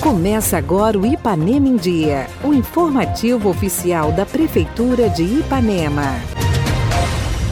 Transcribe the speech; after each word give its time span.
Começa 0.00 0.58
agora 0.58 0.98
o 0.98 1.06
Ipanema 1.06 1.68
em 1.68 1.76
Dia, 1.76 2.26
o 2.42 2.52
informativo 2.52 3.48
oficial 3.48 4.12
da 4.12 4.26
Prefeitura 4.26 5.08
de 5.08 5.22
Ipanema. 5.22 6.20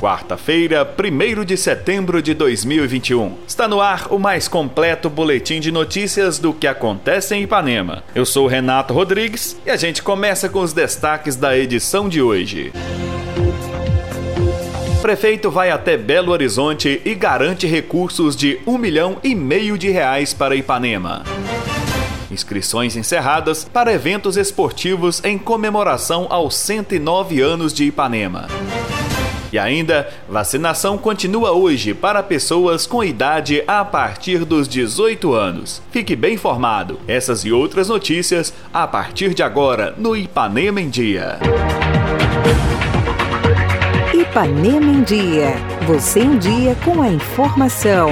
Quarta-feira, 0.00 0.84
1 0.98 1.44
de 1.44 1.56
setembro 1.56 2.22
de 2.22 2.34
2021. 2.34 3.34
Está 3.46 3.68
no 3.68 3.80
ar 3.80 4.08
o 4.10 4.18
mais 4.18 4.48
completo 4.48 5.08
boletim 5.10 5.60
de 5.60 5.70
notícias 5.70 6.38
do 6.38 6.52
que 6.52 6.66
acontece 6.66 7.34
em 7.34 7.42
Ipanema. 7.42 8.02
Eu 8.14 8.24
sou 8.24 8.46
Renato 8.46 8.94
Rodrigues 8.94 9.56
e 9.64 9.70
a 9.70 9.76
gente 9.76 10.02
começa 10.02 10.48
com 10.48 10.60
os 10.60 10.72
destaques 10.72 11.36
da 11.36 11.56
edição 11.56 12.08
de 12.08 12.20
hoje. 12.20 12.72
O 12.74 12.99
prefeito 15.00 15.50
vai 15.50 15.70
até 15.70 15.96
Belo 15.96 16.30
Horizonte 16.30 17.00
e 17.04 17.14
garante 17.14 17.66
recursos 17.66 18.36
de 18.36 18.60
um 18.66 18.76
milhão 18.76 19.16
e 19.24 19.34
meio 19.34 19.78
de 19.78 19.88
reais 19.88 20.34
para 20.34 20.54
Ipanema. 20.54 21.24
Inscrições 22.30 22.96
encerradas 22.96 23.64
para 23.64 23.92
eventos 23.92 24.36
esportivos 24.36 25.24
em 25.24 25.38
comemoração 25.38 26.26
aos 26.28 26.54
109 26.56 27.40
anos 27.40 27.72
de 27.72 27.84
Ipanema. 27.84 28.46
E 29.50 29.58
ainda, 29.58 30.08
vacinação 30.28 30.98
continua 30.98 31.50
hoje 31.50 31.94
para 31.94 32.22
pessoas 32.22 32.86
com 32.86 33.02
idade 33.02 33.64
a 33.66 33.84
partir 33.84 34.44
dos 34.44 34.68
18 34.68 35.32
anos. 35.32 35.82
Fique 35.90 36.14
bem 36.14 36.34
informado. 36.34 37.00
Essas 37.08 37.44
e 37.44 37.50
outras 37.50 37.88
notícias 37.88 38.52
a 38.72 38.86
partir 38.86 39.34
de 39.34 39.42
agora 39.42 39.94
no 39.96 40.14
Ipanema 40.14 40.80
em 40.80 40.90
Dia. 40.90 41.38
Ipanema 44.30 44.92
em 44.92 45.02
Dia. 45.02 45.54
Você 45.88 46.20
em 46.20 46.38
dia 46.38 46.76
com 46.84 47.02
a 47.02 47.08
informação. 47.08 48.10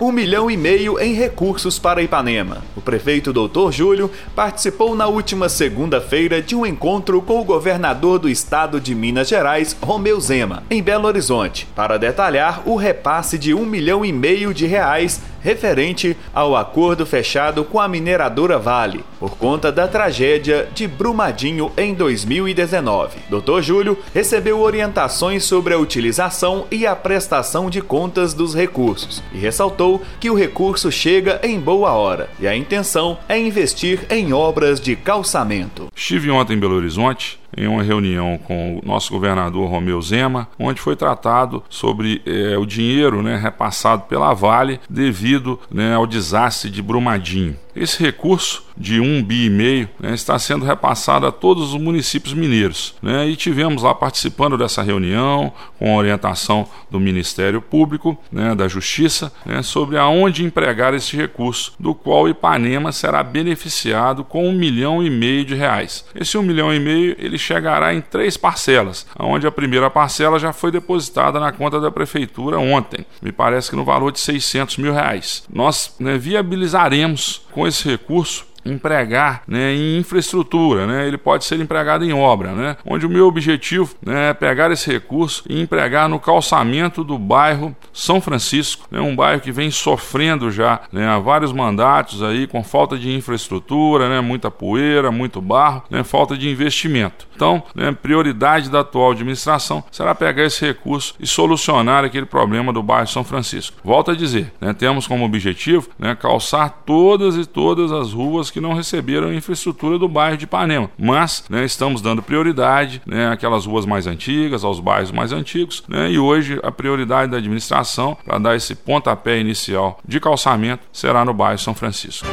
Um 0.00 0.10
milhão 0.10 0.50
e 0.50 0.56
meio 0.56 0.98
em 0.98 1.14
recursos 1.14 1.78
para 1.78 2.02
Ipanema. 2.02 2.64
O 2.76 2.80
prefeito 2.80 3.32
Doutor 3.32 3.70
Júlio 3.70 4.10
participou 4.34 4.96
na 4.96 5.06
última 5.06 5.48
segunda-feira 5.48 6.42
de 6.42 6.56
um 6.56 6.66
encontro 6.66 7.22
com 7.22 7.40
o 7.40 7.44
governador 7.44 8.18
do 8.18 8.28
estado 8.28 8.80
de 8.80 8.92
Minas 8.92 9.28
Gerais, 9.28 9.76
Romeu 9.80 10.20
Zema, 10.20 10.64
em 10.68 10.82
Belo 10.82 11.06
Horizonte, 11.06 11.68
para 11.76 11.96
detalhar 11.96 12.62
o 12.64 12.74
repasse 12.74 13.38
de 13.38 13.54
um 13.54 13.64
milhão 13.64 14.04
e 14.04 14.12
meio 14.12 14.52
de 14.52 14.66
reais 14.66 15.20
referente 15.48 16.14
ao 16.34 16.54
acordo 16.54 17.06
fechado 17.06 17.64
com 17.64 17.80
a 17.80 17.88
mineradora 17.88 18.58
Vale, 18.58 19.02
por 19.18 19.38
conta 19.38 19.72
da 19.72 19.88
tragédia 19.88 20.68
de 20.74 20.86
Brumadinho 20.86 21.72
em 21.74 21.94
2019. 21.94 23.16
Dr. 23.30 23.62
Júlio 23.62 23.98
recebeu 24.12 24.60
orientações 24.60 25.44
sobre 25.44 25.72
a 25.72 25.78
utilização 25.78 26.66
e 26.70 26.86
a 26.86 26.94
prestação 26.94 27.70
de 27.70 27.80
contas 27.80 28.34
dos 28.34 28.54
recursos 28.54 29.22
e 29.32 29.38
ressaltou 29.38 30.02
que 30.20 30.28
o 30.28 30.34
recurso 30.34 30.92
chega 30.92 31.40
em 31.42 31.58
boa 31.58 31.92
hora 31.92 32.28
e 32.38 32.46
a 32.46 32.54
intenção 32.54 33.16
é 33.26 33.38
investir 33.38 34.00
em 34.10 34.34
obras 34.34 34.78
de 34.78 34.94
calçamento. 34.96 35.86
Estive 35.96 36.30
ontem 36.30 36.54
em 36.56 36.60
Belo 36.60 36.74
Horizonte 36.74 37.38
em 37.56 37.66
uma 37.66 37.82
reunião 37.82 38.38
com 38.38 38.78
o 38.78 38.86
nosso 38.86 39.12
governador 39.12 39.68
Romeu 39.68 40.00
Zema, 40.00 40.48
onde 40.58 40.80
foi 40.80 40.96
tratado 40.96 41.62
sobre 41.68 42.22
é, 42.26 42.56
o 42.58 42.66
dinheiro 42.66 43.22
né, 43.22 43.36
repassado 43.36 44.02
pela 44.02 44.34
Vale 44.34 44.80
devido 44.88 45.58
né, 45.70 45.94
ao 45.94 46.06
desastre 46.06 46.70
de 46.70 46.82
Brumadinho. 46.82 47.56
Esse 47.78 48.02
recurso 48.02 48.64
de 48.76 49.00
um 49.00 49.22
bi 49.22 49.46
e 49.46 49.50
meio 49.50 49.88
né, 49.98 50.14
está 50.14 50.38
sendo 50.38 50.64
repassado 50.64 51.26
a 51.26 51.32
todos 51.32 51.74
os 51.74 51.80
municípios 51.80 52.32
mineiros. 52.34 52.94
Né, 53.02 53.28
e 53.28 53.36
tivemos 53.36 53.82
lá 53.82 53.94
participando 53.94 54.56
dessa 54.56 54.82
reunião 54.82 55.52
com 55.78 55.96
orientação 55.96 56.68
do 56.90 57.00
Ministério 57.00 57.60
Público, 57.60 58.16
né, 58.30 58.54
da 58.54 58.68
Justiça, 58.68 59.32
né, 59.44 59.62
sobre 59.62 59.98
aonde 59.98 60.44
empregar 60.44 60.94
esse 60.94 61.16
recurso, 61.16 61.72
do 61.78 61.94
qual 61.94 62.28
Ipanema 62.28 62.92
será 62.92 63.22
beneficiado 63.22 64.24
com 64.24 64.48
um 64.48 64.52
milhão 64.52 65.02
e 65.02 65.10
meio 65.10 65.44
de 65.44 65.54
reais. 65.54 66.04
Esse 66.14 66.38
um 66.38 66.42
milhão 66.42 66.72
e 66.72 66.78
meio 66.78 67.16
ele 67.18 67.38
chegará 67.38 67.94
em 67.94 68.00
três 68.00 68.36
parcelas, 68.36 69.06
onde 69.18 69.46
a 69.46 69.52
primeira 69.52 69.90
parcela 69.90 70.38
já 70.38 70.52
foi 70.52 70.70
depositada 70.70 71.40
na 71.40 71.52
conta 71.52 71.80
da 71.80 71.90
prefeitura 71.90 72.58
ontem, 72.58 73.04
me 73.22 73.32
parece 73.32 73.70
que 73.70 73.76
no 73.76 73.84
valor 73.84 74.12
de 74.12 74.20
600 74.20 74.78
mil 74.78 74.92
reais. 74.92 75.44
Nós 75.52 75.94
né, 75.98 76.16
viabilizaremos 76.16 77.42
com 77.58 77.66
esse 77.66 77.88
recurso 77.88 78.46
empregar 78.70 79.42
né, 79.46 79.74
em 79.74 79.98
infraestrutura, 79.98 80.86
né? 80.86 81.06
ele 81.06 81.18
pode 81.18 81.44
ser 81.44 81.60
empregado 81.60 82.04
em 82.04 82.12
obra, 82.12 82.52
né? 82.52 82.76
onde 82.84 83.06
o 83.06 83.10
meu 83.10 83.26
objetivo 83.26 83.94
né, 84.04 84.30
é 84.30 84.34
pegar 84.34 84.70
esse 84.70 84.90
recurso 84.90 85.44
e 85.48 85.60
empregar 85.60 86.08
no 86.08 86.18
calçamento 86.18 87.02
do 87.04 87.18
bairro 87.18 87.74
São 87.92 88.20
Francisco, 88.20 88.86
né, 88.90 89.00
um 89.00 89.14
bairro 89.14 89.40
que 89.40 89.52
vem 89.52 89.70
sofrendo 89.70 90.50
já 90.50 90.80
né, 90.92 91.06
há 91.06 91.18
vários 91.18 91.52
mandatos 91.52 92.22
aí 92.22 92.46
com 92.46 92.62
falta 92.62 92.98
de 92.98 93.14
infraestrutura, 93.14 94.08
né, 94.08 94.20
muita 94.20 94.50
poeira, 94.50 95.10
muito 95.10 95.40
barro, 95.40 95.82
né, 95.90 96.04
falta 96.04 96.36
de 96.36 96.48
investimento. 96.48 97.26
Então, 97.34 97.62
né, 97.74 97.92
prioridade 97.92 98.70
da 98.70 98.80
atual 98.80 99.12
administração 99.12 99.84
será 99.90 100.14
pegar 100.14 100.44
esse 100.44 100.64
recurso 100.64 101.14
e 101.20 101.26
solucionar 101.26 102.04
aquele 102.04 102.26
problema 102.26 102.72
do 102.72 102.82
bairro 102.82 103.06
São 103.06 103.24
Francisco. 103.24 103.76
Volto 103.84 104.10
a 104.10 104.14
dizer, 104.14 104.52
né, 104.60 104.72
temos 104.72 105.06
como 105.06 105.24
objetivo 105.24 105.88
né, 105.98 106.14
calçar 106.14 106.82
todas 106.84 107.36
e 107.36 107.46
todas 107.46 107.92
as 107.92 108.12
ruas 108.12 108.50
que 108.50 108.57
que 108.58 108.60
não 108.60 108.74
receberam 108.74 109.28
a 109.28 109.34
infraestrutura 109.34 109.98
do 109.98 110.08
bairro 110.08 110.36
de 110.36 110.44
Ipanema. 110.44 110.90
Mas 110.98 111.44
né, 111.48 111.64
estamos 111.64 112.02
dando 112.02 112.22
prioridade 112.22 113.00
né, 113.06 113.28
àquelas 113.30 113.64
ruas 113.64 113.86
mais 113.86 114.06
antigas, 114.06 114.64
aos 114.64 114.80
bairros 114.80 115.12
mais 115.12 115.32
antigos, 115.32 115.84
né, 115.88 116.10
e 116.10 116.18
hoje 116.18 116.58
a 116.62 116.72
prioridade 116.72 117.30
da 117.30 117.38
administração 117.38 118.18
para 118.24 118.38
dar 118.38 118.56
esse 118.56 118.74
pontapé 118.74 119.38
inicial 119.38 120.00
de 120.06 120.18
calçamento 120.18 120.82
será 120.92 121.24
no 121.24 121.32
bairro 121.32 121.58
São 121.58 121.74
Francisco. 121.74 122.26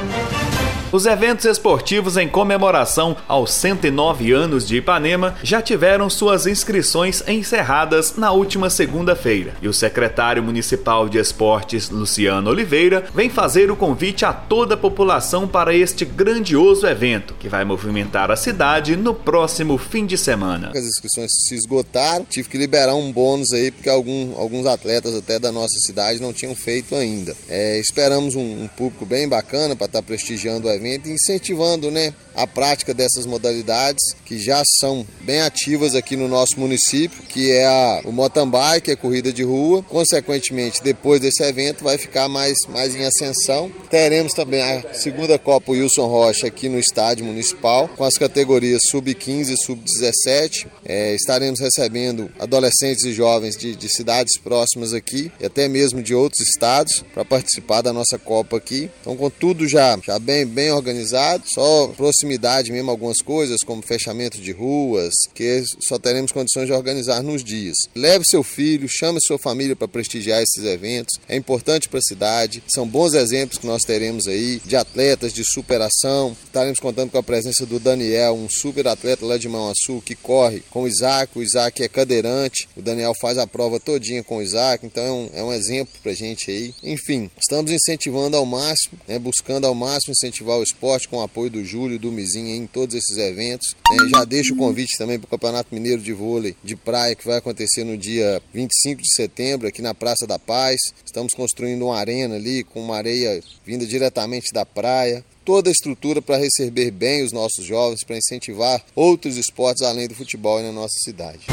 Os 0.95 1.05
eventos 1.05 1.43
esportivos 1.43 2.15
em 2.15 2.25
comemoração 2.25 3.17
aos 3.27 3.51
109 3.51 4.31
anos 4.31 4.65
de 4.65 4.77
Ipanema 4.77 5.35
já 5.43 5.61
tiveram 5.61 6.09
suas 6.09 6.47
inscrições 6.47 7.21
encerradas 7.27 8.15
na 8.15 8.31
última 8.31 8.69
segunda-feira. 8.69 9.55
E 9.61 9.67
o 9.67 9.73
secretário 9.73 10.41
municipal 10.41 11.09
de 11.09 11.17
esportes, 11.17 11.89
Luciano 11.89 12.49
Oliveira, 12.49 13.03
vem 13.13 13.29
fazer 13.29 13.69
o 13.69 13.75
convite 13.75 14.23
a 14.23 14.31
toda 14.31 14.75
a 14.75 14.77
população 14.77 15.45
para 15.45 15.75
este 15.75 16.05
grandioso 16.05 16.87
evento, 16.87 17.35
que 17.41 17.49
vai 17.49 17.65
movimentar 17.65 18.31
a 18.31 18.37
cidade 18.37 18.95
no 18.95 19.13
próximo 19.13 19.77
fim 19.77 20.05
de 20.05 20.17
semana. 20.17 20.71
As 20.73 20.85
inscrições 20.85 21.29
se 21.45 21.55
esgotaram, 21.55 22.23
tive 22.23 22.47
que 22.47 22.57
liberar 22.57 22.95
um 22.95 23.11
bônus 23.11 23.51
aí, 23.51 23.69
porque 23.69 23.89
algum, 23.89 24.33
alguns 24.37 24.65
atletas 24.65 25.13
até 25.13 25.39
da 25.39 25.51
nossa 25.51 25.77
cidade 25.77 26.21
não 26.21 26.31
tinham 26.31 26.55
feito 26.55 26.95
ainda. 26.95 27.35
É, 27.49 27.77
esperamos 27.81 28.33
um, 28.33 28.63
um 28.63 28.69
público 28.69 29.05
bem 29.05 29.27
bacana 29.27 29.75
para 29.75 29.87
estar 29.87 30.01
tá 30.01 30.07
prestigiando 30.07 30.69
o 30.69 30.71
evento 30.71 30.84
incentivando 30.85 31.89
né, 31.89 32.13
a 32.35 32.45
prática 32.45 32.93
dessas 32.93 33.25
modalidades 33.25 34.03
que 34.25 34.37
já 34.37 34.63
são 34.65 35.05
bem 35.21 35.41
ativas 35.41 35.95
aqui 35.95 36.15
no 36.15 36.27
nosso 36.27 36.59
município, 36.59 37.23
que 37.23 37.51
é 37.51 37.65
a, 37.65 38.01
o 38.05 38.11
mountain 38.11 38.49
bike, 38.49 38.91
a 38.91 38.97
corrida 38.97 39.31
de 39.31 39.43
rua. 39.43 39.83
Consequentemente, 39.83 40.83
depois 40.83 41.21
desse 41.21 41.43
evento 41.43 41.83
vai 41.83 41.97
ficar 41.97 42.27
mais, 42.27 42.57
mais 42.69 42.95
em 42.95 43.05
ascensão. 43.05 43.71
Teremos 43.89 44.33
também 44.33 44.61
a 44.61 44.93
segunda 44.93 45.39
Copa 45.39 45.71
Wilson 45.71 46.07
Rocha 46.07 46.47
aqui 46.47 46.67
no 46.67 46.79
estádio 46.79 47.25
municipal, 47.25 47.87
com 47.87 48.03
as 48.03 48.17
categorias 48.17 48.83
sub-15 48.89 49.53
e 49.53 49.63
sub-17. 49.63 50.67
É, 50.83 51.15
estaremos 51.15 51.59
recebendo 51.59 52.29
adolescentes 52.39 53.05
e 53.05 53.13
jovens 53.13 53.55
de, 53.55 53.75
de 53.75 53.89
cidades 53.89 54.37
próximas 54.37 54.93
aqui 54.93 55.31
e 55.39 55.45
até 55.45 55.67
mesmo 55.67 56.01
de 56.01 56.13
outros 56.13 56.47
estados 56.47 57.03
para 57.13 57.23
participar 57.23 57.81
da 57.81 57.93
nossa 57.93 58.17
Copa 58.17 58.57
aqui. 58.57 58.89
Então, 59.01 59.15
com 59.15 59.29
tudo 59.29 59.67
já, 59.67 59.97
já 60.03 60.19
bem, 60.19 60.45
bem 60.45 60.69
organizado, 60.75 61.43
só 61.47 61.87
proximidade 61.95 62.71
mesmo 62.71 62.91
algumas 62.91 63.21
coisas, 63.21 63.61
como 63.63 63.81
fechamento 63.81 64.39
de 64.39 64.51
ruas, 64.51 65.13
que 65.33 65.63
só 65.79 65.97
teremos 65.97 66.31
condições 66.31 66.67
de 66.67 66.73
organizar 66.73 67.23
nos 67.23 67.43
dias. 67.43 67.75
Leve 67.95 68.25
seu 68.25 68.43
filho, 68.43 68.87
chame 68.89 69.19
sua 69.21 69.37
família 69.37 69.75
para 69.75 69.87
prestigiar 69.87 70.41
esses 70.41 70.63
eventos, 70.63 71.19
é 71.27 71.35
importante 71.35 71.89
para 71.89 71.99
a 71.99 72.03
cidade, 72.03 72.63
são 72.67 72.87
bons 72.87 73.13
exemplos 73.13 73.57
que 73.57 73.67
nós 73.67 73.83
teremos 73.83 74.27
aí 74.27 74.61
de 74.65 74.75
atletas 74.75 75.33
de 75.33 75.43
superação. 75.43 76.35
Estaremos 76.45 76.79
contando 76.79 77.11
com 77.11 77.17
a 77.17 77.23
presença 77.23 77.65
do 77.65 77.79
Daniel, 77.79 78.33
um 78.33 78.49
super 78.49 78.87
atleta 78.87 79.25
lá 79.25 79.37
de 79.37 79.47
Manhuaçu 79.47 80.01
que 80.05 80.15
corre 80.15 80.63
com 80.69 80.83
o 80.83 80.87
Isaac, 80.87 81.37
o 81.37 81.43
Isaac 81.43 81.83
é 81.83 81.87
cadeirante, 81.87 82.67
o 82.75 82.81
Daniel 82.81 83.13
faz 83.19 83.37
a 83.37 83.47
prova 83.47 83.79
todinha 83.79 84.23
com 84.23 84.37
o 84.37 84.41
Isaac, 84.41 84.85
então 84.85 85.03
é 85.03 85.11
um, 85.11 85.29
é 85.33 85.43
um 85.43 85.53
exemplo 85.53 85.93
para 86.01 86.13
gente 86.13 86.49
aí. 86.51 86.73
Enfim, 86.83 87.29
estamos 87.39 87.71
incentivando 87.71 88.37
ao 88.37 88.45
máximo, 88.45 88.99
né, 89.07 89.19
buscando 89.19 89.65
ao 89.65 89.75
máximo 89.75 90.13
incentivar 90.13 90.54
o 90.57 90.63
esporte 90.63 91.07
com 91.07 91.17
o 91.17 91.21
apoio 91.21 91.49
do 91.49 91.63
Júlio, 91.63 91.99
do 91.99 92.11
Mizinho 92.11 92.55
em 92.55 92.67
todos 92.67 92.95
esses 92.95 93.17
eventos. 93.17 93.75
É, 93.91 94.09
já 94.09 94.23
deixo 94.23 94.53
o 94.53 94.57
convite 94.57 94.97
também 94.97 95.19
para 95.19 95.27
o 95.27 95.29
Campeonato 95.29 95.73
Mineiro 95.73 96.01
de 96.01 96.13
Vôlei 96.13 96.55
de 96.63 96.75
Praia, 96.75 97.15
que 97.15 97.25
vai 97.25 97.37
acontecer 97.37 97.83
no 97.83 97.97
dia 97.97 98.41
25 98.53 99.01
de 99.01 99.13
setembro, 99.13 99.67
aqui 99.67 99.81
na 99.81 99.93
Praça 99.93 100.25
da 100.27 100.39
Paz. 100.39 100.79
Estamos 101.05 101.33
construindo 101.33 101.85
uma 101.85 101.97
arena 101.97 102.35
ali 102.35 102.63
com 102.63 102.81
uma 102.81 102.97
areia 102.97 103.41
vinda 103.65 103.85
diretamente 103.85 104.53
da 104.53 104.65
praia 104.65 105.23
toda 105.45 105.69
a 105.69 105.71
estrutura 105.71 106.23
para 106.23 106.37
receber 106.37 106.89
bem 106.89 107.23
os 107.23 107.31
nossos 107.31 107.63
jovens, 107.63 108.03
para 108.03 108.17
incentivar 108.17 108.81
outros 108.95 109.37
esportes 109.37 109.83
além 109.83 110.07
do 110.07 110.15
futebol 110.15 110.59
na 110.61 110.71
nossa 110.71 110.95
cidade. 110.97 111.45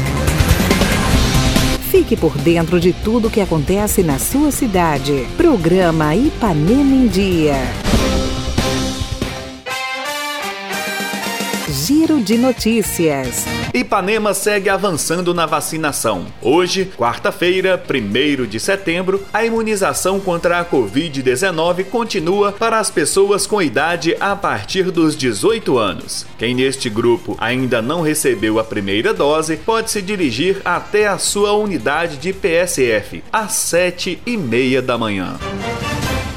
Fique 1.91 2.17
por 2.17 2.35
dentro 2.39 2.79
de 2.79 2.91
tudo 2.91 3.29
que 3.29 3.39
acontece 3.39 4.01
na 4.01 4.17
sua 4.17 4.51
cidade. 4.51 5.27
Programa 5.37 6.15
Ipanema 6.15 6.95
em 6.95 7.07
Dia. 7.07 7.82
Giro 11.85 12.21
de 12.21 12.37
Notícias. 12.37 13.43
Ipanema 13.73 14.33
segue 14.33 14.69
avançando 14.69 15.33
na 15.33 15.45
vacinação. 15.45 16.27
Hoje, 16.41 16.89
quarta-feira, 16.95 17.77
1 17.77 18.45
de 18.45 18.57
setembro, 18.57 19.21
a 19.33 19.43
imunização 19.43 20.17
contra 20.17 20.61
a 20.61 20.65
Covid-19 20.65 21.83
continua 21.89 22.53
para 22.53 22.79
as 22.79 22.89
pessoas 22.89 23.45
com 23.45 23.61
idade 23.61 24.15
a 24.21 24.33
partir 24.33 24.91
dos 24.91 25.13
18 25.17 25.77
anos. 25.77 26.25
Quem 26.37 26.55
neste 26.55 26.89
grupo 26.89 27.35
ainda 27.37 27.81
não 27.81 27.99
recebeu 28.01 28.59
a 28.59 28.63
primeira 28.63 29.13
dose 29.13 29.57
pode 29.57 29.91
se 29.91 30.01
dirigir 30.01 30.61
até 30.63 31.07
a 31.07 31.17
sua 31.17 31.51
unidade 31.51 32.15
de 32.15 32.31
PSF 32.31 33.21
às 33.29 33.51
7 33.51 34.21
e 34.25 34.37
meia 34.37 34.81
da 34.81 34.97
manhã. 34.97 35.37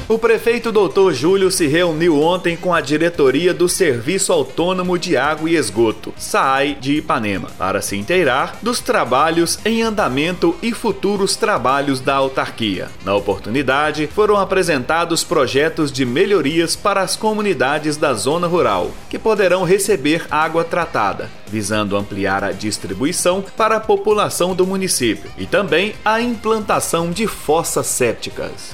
O 0.09 0.17
prefeito 0.17 0.71
Dr. 0.71 1.11
Júlio 1.11 1.51
se 1.51 1.67
reuniu 1.67 2.21
ontem 2.21 2.55
com 2.55 2.73
a 2.73 2.79
diretoria 2.79 3.53
do 3.53 3.67
Serviço 3.67 4.31
Autônomo 4.31 4.97
de 4.97 5.17
Água 5.17 5.49
e 5.49 5.57
Esgoto, 5.57 6.13
SAAI 6.17 6.77
de 6.79 6.93
Ipanema, 6.93 7.49
para 7.57 7.81
se 7.81 7.97
inteirar 7.97 8.57
dos 8.61 8.79
trabalhos 8.79 9.59
em 9.65 9.81
andamento 9.81 10.55
e 10.63 10.71
futuros 10.71 11.35
trabalhos 11.35 11.99
da 11.99 12.15
autarquia. 12.15 12.87
Na 13.03 13.15
oportunidade, 13.15 14.07
foram 14.07 14.37
apresentados 14.37 15.25
projetos 15.25 15.91
de 15.91 16.05
melhorias 16.05 16.73
para 16.73 17.01
as 17.01 17.17
comunidades 17.17 17.97
da 17.97 18.13
zona 18.13 18.47
rural, 18.47 18.91
que 19.09 19.19
poderão 19.19 19.65
receber 19.65 20.25
água 20.31 20.63
tratada, 20.63 21.29
visando 21.47 21.97
ampliar 21.97 22.45
a 22.45 22.53
distribuição 22.53 23.43
para 23.57 23.75
a 23.75 23.81
população 23.81 24.55
do 24.55 24.65
município 24.65 25.29
e 25.37 25.45
também 25.45 25.95
a 26.05 26.21
implantação 26.21 27.11
de 27.11 27.27
fossas 27.27 27.87
sépticas. 27.87 28.73